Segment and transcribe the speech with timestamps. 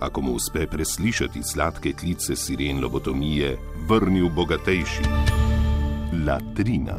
[0.00, 3.56] ako mu uspe preslišati sladke klice siren lobotomije,
[3.88, 5.02] vrnil bogatejši.
[6.26, 6.96] Latrina.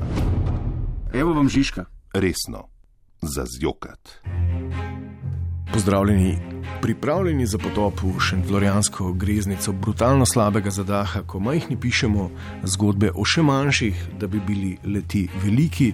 [1.13, 1.85] Evo vam Žižka.
[2.13, 2.67] Resno,
[3.21, 4.09] za zjokat.
[5.73, 6.37] Pozdravljeni,
[6.81, 12.29] pripravljeni za potop v šentlorijansko greznico brutalno slabega zadaha, ko majhni pišemo
[12.63, 15.93] zgodbe o še manjših, da bi bili leti veliki,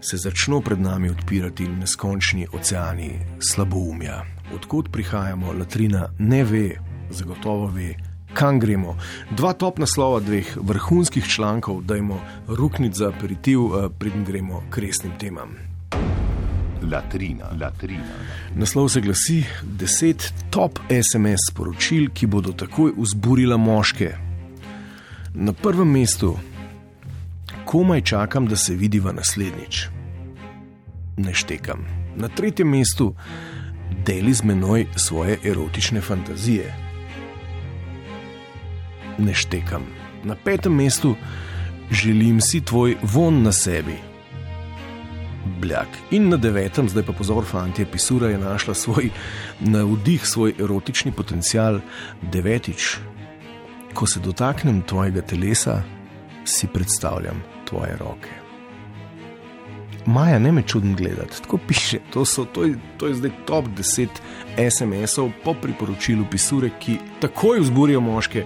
[0.00, 3.10] se začno pred nami odpirati neskončni oceani
[3.40, 4.37] slaboumja.
[4.54, 6.76] Odkud prihajamo, latrina ne ve,
[7.10, 7.94] zagotovo ve.
[8.34, 8.96] Kam gremo?
[9.30, 13.60] Dva top naslova dveh vrhunskih člankov, dajmo rukniti za aperitiv,
[13.98, 15.56] preden gremo k resnim temam.
[16.92, 18.04] Latrina, latrina.
[18.54, 24.12] Naslov se glasi: 10 top SMS sporočil, ki bodo takoj vzburila moške.
[25.34, 26.36] Na prvem mestu,
[27.64, 29.88] komaj čakam, da se vidiva naslednjič.
[31.16, 31.84] Ne štekam.
[32.16, 33.14] Na tretjem mestu,
[34.06, 36.74] deli z menoj svoje erotične fantazije.
[39.18, 39.86] Ne štekam.
[40.24, 41.16] Na petem mestu,
[41.90, 43.96] želim si tvoj von na sebi.
[45.60, 45.88] Bljak.
[46.10, 49.10] In na devetem, zdaj pa pozor, fanti, pisura je našla svoj
[49.60, 51.80] navdih, svoj erotični potencial.
[52.22, 52.96] Devetič,
[53.94, 55.82] ko se dotaknem tvojega telesa,
[56.44, 58.37] si predstavljam tvoje roke.
[60.08, 61.98] Maja, ne me čudno gledati, tako piše.
[62.12, 64.08] To, so, to, je, to je zdaj top 10
[64.56, 68.44] SMS-ov po priporočilu pisure, ki takoj vzburijo moške.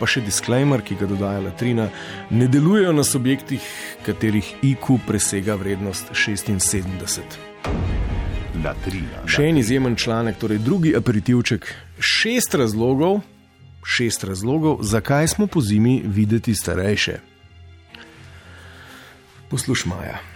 [0.00, 1.90] Pa še disclaimer, ki ga dodaja Latrina,
[2.30, 3.66] ne delujejo na subjektih,
[4.06, 7.36] katerih IQ presega vrednost 76.
[8.64, 9.20] Latrina.
[9.28, 11.68] Še en izjemen članek, torej drugi aperitivček,
[12.00, 13.20] šest razlogov,
[13.84, 17.18] šest razlogov, zakaj smo po zimi videti starejše.
[19.52, 20.35] Poslušaj, Maja.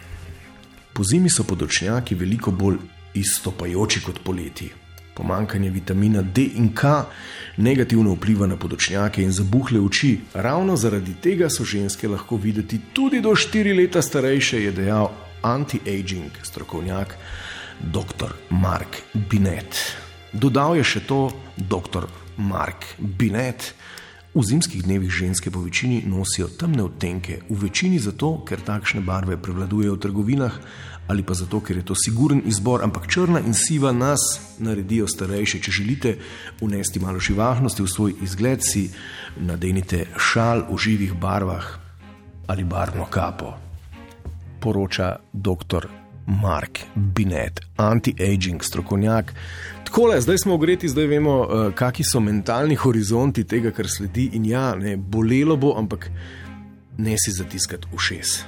[0.93, 2.77] Po zimi so podočnjaki veliko bolj
[3.15, 4.71] izstopajoči kot poleti.
[5.15, 6.83] Pomankanje vitamina D in K
[7.57, 10.19] negativno vpliva na podočnjake in zabuhle oči.
[10.35, 15.11] Ravno zaradi tega so ženske lahko videti tudi do 4 leta starejše, je dejal
[15.43, 17.17] anti-aging strokovnjak
[17.81, 18.33] dr.
[18.51, 19.97] Mark Binet.
[20.33, 22.07] Dodal je še to dr.
[22.37, 23.75] Mark Binet.
[24.31, 29.35] V zimskih dnevih ženske po večini nosijo temne odtenke, v večini zato, ker takšne barve
[29.35, 30.59] prevladujejo v trgovinah,
[31.11, 35.59] ali pa zato, ker je to siguren izbor, ampak črna in siva nas naredijo starejše.
[35.59, 36.15] Če želite
[36.63, 38.87] unesti malo živahnosti v svoj izgled, si
[39.35, 41.67] nadenite šal v živih barvah
[42.47, 43.59] ali barvno kapo.
[44.63, 46.00] Poroča dr.
[46.31, 49.35] Mark Binet, anti-aging strokovnjak.
[49.85, 54.31] Tako je, zdaj smo ogreti, zdaj vemo, uh, kakšni so mentalni horizonti tega, kar sledi.
[54.39, 56.11] In ja, ne, bolelo bo, ampak
[56.99, 58.45] ne si zatiskati ušes.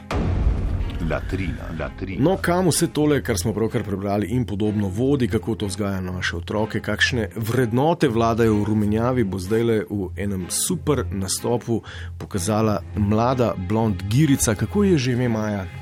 [1.11, 2.23] Latrina, latrina.
[2.23, 6.37] No, kam vse tole, kar smo pravkar prebrali, in podobno vodi, kako to vzgaja naše
[6.37, 11.83] otroke, kakšne vrednote vladajo v rumenjavi, bo zdaj le v enem super nastopu
[12.19, 15.82] pokazala mlada blond Girica, kako je že ime Maja.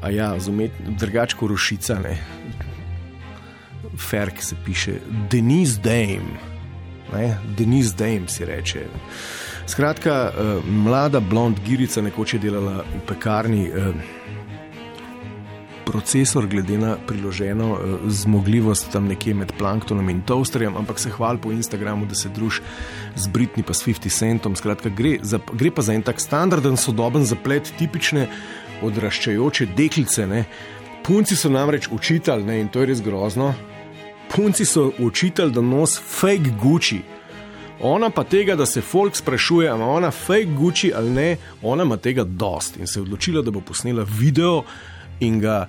[0.00, 0.34] A ja,
[0.88, 2.18] drugačko rošica, ne.
[3.98, 4.98] Ferk se piše
[5.30, 6.36] Denis Dame,
[7.12, 7.38] ne?
[7.56, 8.86] Denis Dame si reče.
[9.66, 13.70] Skratka, uh, mlada blond Girica nekoč je delala v pekarni.
[13.70, 13.94] Uh,
[15.86, 21.38] Procesor, glede na priloženo uh, zmogljivost, tam nekje med planktonom in toasterjem, ampak se hvali
[21.38, 22.62] po Instagramu, da se druži
[23.16, 24.56] z Britni pa s 50 centom.
[24.56, 28.26] Skratka, gre, za, gre pa za en tak standarden, sodoben zaplet tipične
[28.82, 30.26] odraščajoče deklice.
[30.26, 30.44] Ne.
[31.04, 33.54] Punci so namreč učitelji, ne, in to je res grozno.
[34.32, 37.00] Punci so učitelji, da nos fake Gucci.
[37.80, 41.84] Ona pa tega, da se folk sprašuje, ali ima ona fake Gucci ali ne, ona
[41.84, 44.64] ima tega dost in se je odločila, da bo posnela video
[45.20, 45.68] in ga,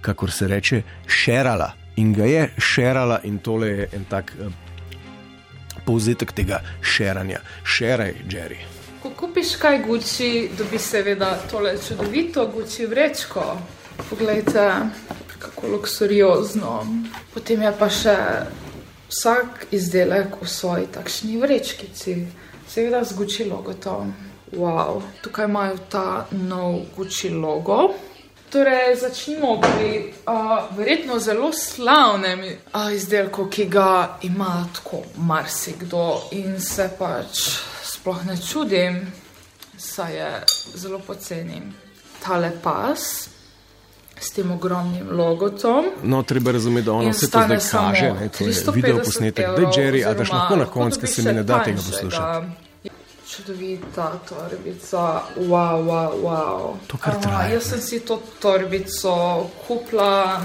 [0.00, 1.72] kako se reče, šerala.
[1.96, 4.52] In ga je šerala, in tole je en tak uh,
[5.86, 7.40] povzetek tega šeranja.
[7.64, 8.75] Šeraj, Jerry.
[9.06, 13.42] Ko kupiš kaj Gucci, dobiš seveda tole čudovito Gucci vrečko.
[14.10, 14.72] Poglejte,
[15.38, 16.86] kako luksuriozno.
[17.34, 18.16] Potem je pa še
[19.06, 22.16] vsak izdelek v svoji takšni vrečkici,
[22.66, 24.10] seveda z Gucci logotom.
[24.58, 27.94] Wow, tukaj imajo ta nov Gucci logo.
[28.56, 36.60] Torej, začnimo pri uh, verjetno zelo slavnem uh, izdelku, ki ga ima tako marsikdo in
[36.60, 37.42] se pač
[37.84, 39.12] sploh ne čudim,
[39.76, 40.30] saj je
[40.74, 41.60] zelo poceni.
[42.24, 43.28] Tale pas
[44.20, 45.92] s tem ogromnim logotom.
[46.02, 49.46] No, treba razumeti, da ono se to zdaj kaže, ne, to je video posnetek.
[49.46, 52.65] Da, Jerry, a daš lahko na koncu, ker se mi ne da tega poslušati
[53.36, 56.76] čudovita torbica, wow, wow, wow.
[56.86, 57.52] To kar traja.
[57.52, 60.40] Jaz sem si to torbico kupila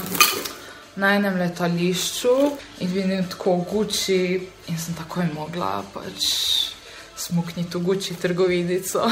[0.95, 2.35] na enem letališču
[2.79, 4.23] in vidim tako v Gucci
[4.67, 6.27] in sem takoj mogla pač
[7.15, 9.07] smukniti v Gucci trgovinico.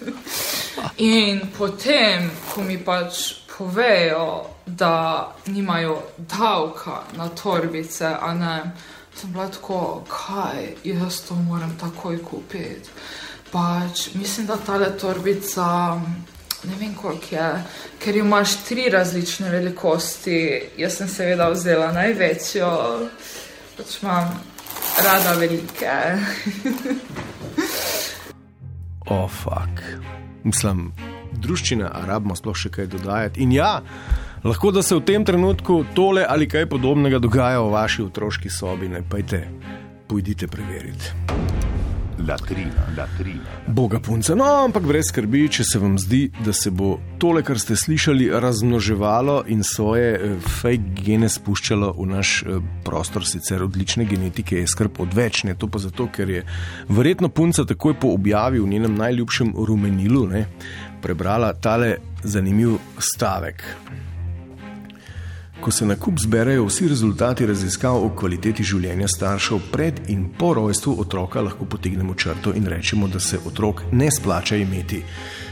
[1.12, 8.72] in potem, ko mi pač povejo, da nimajo davka na torbice, a ne
[9.20, 12.90] sem bila tako, kaj, jaz to moram takoj kupiti.
[13.52, 15.94] Pač, mislim, da ta torbica,
[16.64, 17.64] ne vem koliko je,
[17.98, 20.38] ker imaš tri različne velikosti.
[20.76, 22.70] Jaz sem seveda vzela največjo,
[23.76, 24.34] pač imam
[25.04, 25.96] rada velike.
[29.14, 29.82] oh, fuck.
[30.44, 30.92] Mislim,
[31.32, 33.42] družščina, arabma sploh še kaj dodajati.
[33.42, 33.78] In ja,
[34.44, 38.88] Lahko da se v tem trenutku tole ali kaj podobnega dogaja v vaši otroški sobi,
[38.88, 39.48] ne pojte,
[40.08, 41.12] pojdite preveriti.
[42.28, 43.50] Latrina, latrina.
[43.66, 47.60] Boga punca, no, ampak brez skrbi, če se vam zdi, da se bo tole, kar
[47.62, 54.06] ste slišali, razmnoževalo in svoje eh, fake gene spuščalo v naš eh, prostor, sicer odlične
[54.10, 55.54] genetike, je skrb odvečne.
[55.62, 56.42] To pa zato, ker je
[56.90, 60.44] verjetno punca takoj po objavi v njenem najljubšem rumenilu ne,
[61.02, 61.96] prebrala tale
[62.26, 63.62] zanimiv stavek.
[65.60, 70.52] Ko se na kup zberejo vsi rezultati raziskav o kvaliteti življenja staršev pred in po
[70.54, 75.02] rojstvu otroka, lahko potegnemo črto in rečemo, da se otrok ne splača imeti.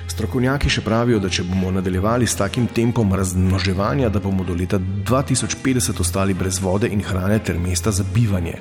[0.07, 4.79] Strokovnjaki še pravijo, da če bomo nadaljevali s takim tempom razmnoževanja, da bomo do leta
[4.79, 8.61] 2050 ostali brez vode in hrane ter mesta za bivanje.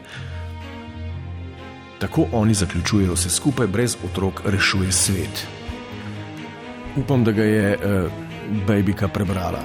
[2.01, 5.47] Tako oni zaključujejo vse skupaj, brez otrok rešuje svet.
[6.97, 8.11] Upam, da ga je uh,
[8.67, 9.63] Babyka prebrala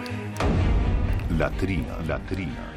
[1.41, 2.71] latrina, latrina.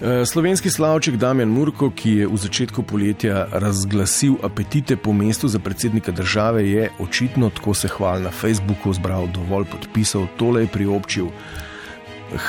[0.00, 5.58] Eh, slovenski slavček Damien Murko, ki je v začetku poletja razglasil apetite po mestu za
[5.58, 11.28] predsednika države, je očitno tako se hval na Facebooku, zbral dovolj podpisov, tole je priobčil.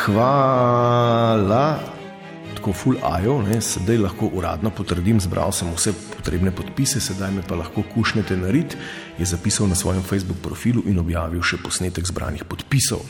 [0.06, 1.80] Hvala,
[2.56, 7.44] tako full ajo, ne, sedaj lahko uradno potrdim, zbral sem vse potrebne podpise, sedaj me
[7.44, 8.78] pa lahko kušnete na rit,
[9.20, 13.04] je zapisal na svojem Facebook profilu in objavil še posnetek zbranih podpisov.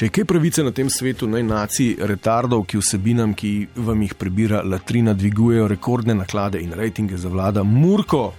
[0.00, 3.50] Če je kaj pravice na tem svetu, naj naci retardov, ki vsebinam, ki
[3.84, 8.30] vam jih prebira latrina, dvigujejo rekordne naklade in rejtinge za vlada, Murko,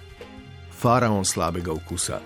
[0.82, 2.18] faraon slabega okusa.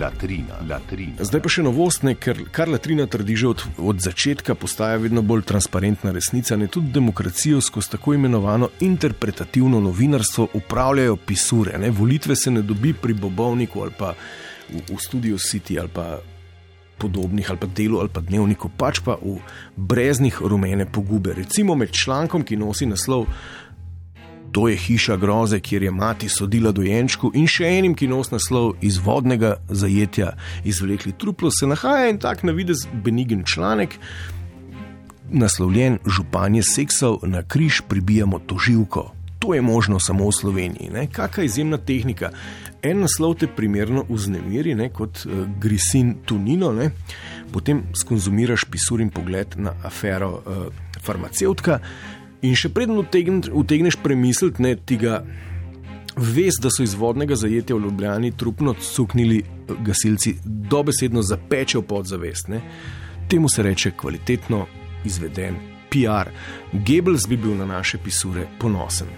[0.00, 1.20] Latrina, latrina.
[1.28, 5.20] Zdaj pa še novost, ne, ker kar latrina trdi že od, od začetka, postaja vedno
[5.20, 6.56] bolj transparentna resnica.
[6.56, 11.76] Ne tudi demokracijo skozi tako imenovano interpretativno novinarstvo upravljajo pisure.
[11.76, 11.92] Ne.
[11.92, 14.16] Volitve se ne dobi pri Bobovniku ali pa
[14.72, 16.14] v, v studiu City ali pa
[16.98, 19.38] podobnih ali pa delu ali pa dnevniku, pač pa v
[19.76, 21.34] breznih rumene pogube.
[21.34, 23.26] Recimo med člankom, ki nosi naslov
[24.52, 28.74] To je hiša groze, kjer je mati sodila dojenčku, in še enim, ki nosi naslov
[28.84, 30.34] iz vodnega zajetja
[30.68, 33.96] izvlekli truplo, se nahaja en tak na videz benigen članek.
[35.32, 39.08] Naslovljen županje seksov na križ pribijamo toživko.
[39.42, 41.08] To je možno samo v Sloveniji.
[41.12, 42.30] Kakšna izjemna tehnika
[42.82, 46.90] en naslov te primerno vznemiri, ne, kot uh, grisin tunino, ne,
[47.52, 50.66] potem skonzumiraš pisur in pogled na afero uh,
[51.02, 51.80] farmacevtka,
[52.42, 55.24] in še predem utegneš premisliti, ne tega.
[56.12, 62.52] Vest, da so iz vodnega zajetja v Ljubljani trupno cuknili eh, gasilci, dobesedno zapečejo podzavest.
[62.52, 62.60] Ne?
[63.32, 64.66] Temu se reče kvalitetno
[65.08, 66.32] izveden PR.
[66.72, 69.12] Goebbels bi bil na naše pisure ponosen.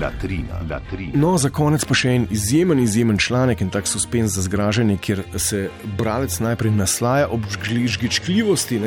[0.00, 1.12] Latrina, latrina.
[1.14, 5.22] No, za konec pa še en izjemen, izjemen članek in tak suspens za zgražanje, kjer
[5.40, 8.80] se bralec najprej naslaja ob žgičkljivosti,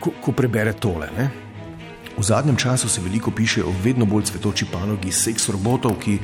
[0.00, 1.10] ko, ko prebere tole.
[1.16, 1.30] Ne?
[2.18, 6.18] V zadnjem času se veliko piše o vedno bolj cvetoči panogi seks robotov, ki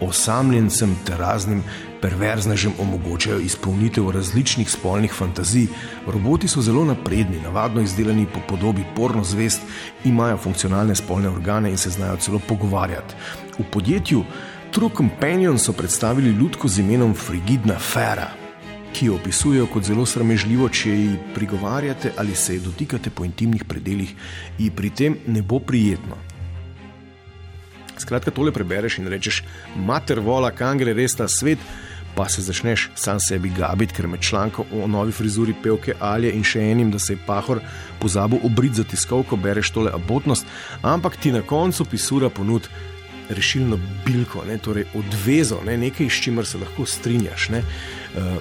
[0.00, 1.62] osamljencem ter raznim
[2.00, 5.66] perverznežem omogočajo izpolnitev različnih spolnih fantazij.
[6.06, 9.60] Roboti so zelo napredni, navadno izdelani po podobi porno zvest,
[10.04, 13.14] imajo funkcionalne spolne organe in se znajo celo pogovarjati.
[13.58, 14.24] V podjetju
[14.72, 18.43] True Companion so predstavili ljudko z imenom Frigidna Fera,
[18.94, 23.64] ki jo opisujejo kot zelo sramežljivo, če ji prigovarjate ali se ji dotikate po intimnih
[23.64, 24.14] predeljih,
[24.58, 26.18] ji pri tem ne bo prijetno.
[27.98, 29.42] Skratka, tole prebereš in rečeš:
[29.76, 31.58] Mater vola, kam gre res ta svet,
[32.14, 36.46] pa se začneš sam sebi gabiti, ker med člankom o novi frizuri pevke Alje in
[36.46, 37.62] še enim, da se je pahor
[38.02, 40.46] pozabil obrit za tiskovko, bereš tole abotnost,
[40.82, 42.70] ampak ti na koncu pisura ponud.
[43.24, 47.46] Rešilno bilko, ne, torej odvezo, ne, nekaj, s čimer se lahko strinjaš.
[47.54, 47.62] Ne,
[48.20, 48.34] uh,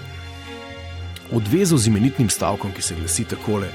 [1.34, 3.70] odvezo z imenitnim stavkom, ki se glasi takole: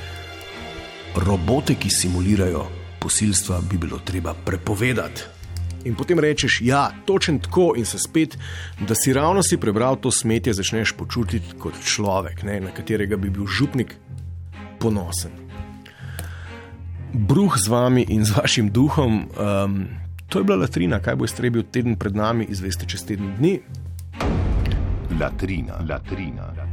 [1.17, 2.67] Robote, ki simulirajo
[3.01, 5.39] posilstva, bi bilo treba prepovedati
[5.85, 8.39] in potem rečeš, ja, točen tako in se spet,
[8.81, 13.31] da si ravno si prebral to smetje, začneš počutiti kot človek, ne, na katerega bi
[13.31, 13.97] bil župnik
[14.79, 15.33] ponosen.
[17.13, 19.87] Bruh z vami in z vašim duhom, um,
[20.29, 23.59] to je bila latrina, kaj bo iztrebil teden pred nami, izveste čez teden dni.
[25.21, 26.68] Latrina, latrina.